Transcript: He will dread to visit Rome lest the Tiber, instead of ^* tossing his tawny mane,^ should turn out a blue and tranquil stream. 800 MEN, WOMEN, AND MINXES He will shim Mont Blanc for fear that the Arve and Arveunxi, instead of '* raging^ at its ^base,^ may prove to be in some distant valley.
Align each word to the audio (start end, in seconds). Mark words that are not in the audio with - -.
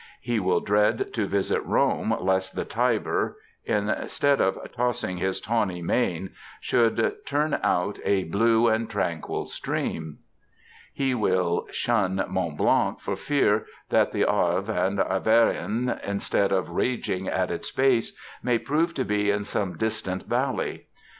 He 0.19 0.39
will 0.39 0.61
dread 0.61 1.13
to 1.13 1.27
visit 1.27 1.63
Rome 1.63 2.17
lest 2.19 2.55
the 2.55 2.65
Tiber, 2.65 3.37
instead 3.65 4.41
of 4.41 4.55
^* 4.55 4.71
tossing 4.73 5.17
his 5.17 5.39
tawny 5.39 5.83
mane,^ 5.83 6.31
should 6.59 7.23
turn 7.23 7.59
out 7.61 7.99
a 8.03 8.23
blue 8.23 8.67
and 8.67 8.89
tranquil 8.89 9.45
stream. 9.45 10.17
800 10.17 10.17
MEN, 10.17 10.17
WOMEN, 10.17 10.17
AND 10.17 10.95
MINXES 10.97 11.03
He 11.03 11.13
will 11.13 11.67
shim 11.99 12.29
Mont 12.29 12.57
Blanc 12.57 12.99
for 12.99 13.15
fear 13.15 13.67
that 13.89 14.11
the 14.11 14.25
Arve 14.25 14.69
and 14.69 14.97
Arveunxi, 14.97 16.03
instead 16.03 16.51
of 16.51 16.69
'* 16.69 16.69
raging^ 16.69 17.27
at 17.31 17.51
its 17.51 17.71
^base,^ 17.71 18.13
may 18.41 18.57
prove 18.57 18.95
to 18.95 19.03
be 19.05 19.29
in 19.29 19.43
some 19.43 19.77
distant 19.77 20.23
valley. 20.23 20.87